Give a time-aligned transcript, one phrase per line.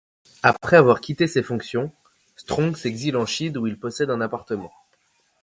[0.41, 1.91] Après avoir quitté ses fonctions,
[2.35, 4.71] Strong s'exile en Chine où il possède un appartement.